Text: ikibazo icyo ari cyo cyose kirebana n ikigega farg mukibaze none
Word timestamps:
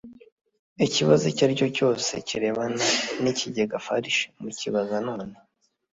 ikibazo 0.87 1.23
icyo 1.31 1.43
ari 1.45 1.59
cyo 1.59 1.67
cyose 1.77 2.11
kirebana 2.27 2.85
n 3.21 3.25
ikigega 3.31 3.77
farg 3.85 4.07
mukibaze 4.43 4.97
none 5.07 5.35